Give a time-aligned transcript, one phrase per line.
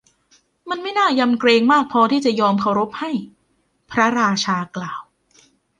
[0.69, 3.11] มันไม่น่ายำเกรงมากพอที่จะยอมเคารพให้
[3.91, 5.01] พระราชากล่าว